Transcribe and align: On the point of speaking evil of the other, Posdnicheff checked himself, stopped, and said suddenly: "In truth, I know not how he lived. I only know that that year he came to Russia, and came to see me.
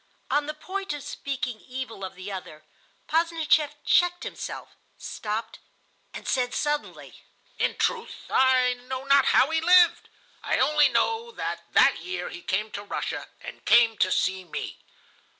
On 0.31 0.47
the 0.47 0.55
point 0.55 0.93
of 0.93 1.03
speaking 1.03 1.59
evil 1.61 2.03
of 2.03 2.15
the 2.15 2.31
other, 2.31 2.65
Posdnicheff 3.07 3.75
checked 3.85 4.23
himself, 4.23 4.75
stopped, 4.97 5.59
and 6.11 6.27
said 6.27 6.55
suddenly: 6.55 7.21
"In 7.59 7.75
truth, 7.77 8.25
I 8.31 8.73
know 8.73 9.03
not 9.03 9.25
how 9.25 9.51
he 9.51 9.61
lived. 9.61 10.09
I 10.41 10.57
only 10.57 10.89
know 10.89 11.29
that 11.33 11.71
that 11.73 11.99
year 11.99 12.29
he 12.29 12.41
came 12.41 12.71
to 12.71 12.83
Russia, 12.83 13.27
and 13.41 13.63
came 13.63 13.95
to 13.99 14.11
see 14.11 14.43
me. 14.43 14.79